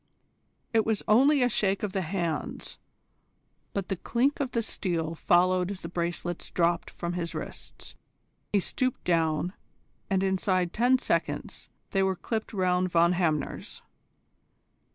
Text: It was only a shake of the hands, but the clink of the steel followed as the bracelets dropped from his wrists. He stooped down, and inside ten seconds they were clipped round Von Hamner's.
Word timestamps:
It 0.73 0.83
was 0.83 1.03
only 1.07 1.43
a 1.43 1.47
shake 1.47 1.83
of 1.83 1.93
the 1.93 2.01
hands, 2.01 2.79
but 3.71 3.87
the 3.87 3.95
clink 3.95 4.39
of 4.39 4.49
the 4.49 4.63
steel 4.63 5.13
followed 5.13 5.69
as 5.69 5.81
the 5.81 5.89
bracelets 5.89 6.49
dropped 6.49 6.89
from 6.89 7.13
his 7.13 7.35
wrists. 7.35 7.93
He 8.51 8.61
stooped 8.61 9.03
down, 9.03 9.53
and 10.09 10.23
inside 10.23 10.73
ten 10.73 10.97
seconds 10.97 11.69
they 11.91 12.01
were 12.01 12.15
clipped 12.15 12.51
round 12.51 12.89
Von 12.89 13.11
Hamner's. 13.11 13.83